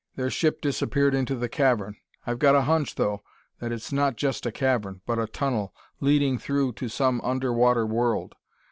[0.15, 1.95] Their ship disappeared into the cavern.
[2.25, 3.21] I've got a hunch, though,
[3.59, 8.33] that it's not just a cavern, but a tunnel, leading through to some underwater world.